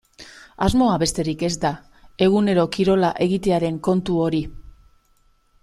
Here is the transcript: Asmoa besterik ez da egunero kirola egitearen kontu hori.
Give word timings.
Asmoa 0.67 0.93
besterik 1.03 1.43
ez 1.47 1.51
da 1.65 1.71
egunero 2.27 2.65
kirola 2.77 3.13
egitearen 3.27 3.79
kontu 3.89 4.19
hori. 4.25 4.43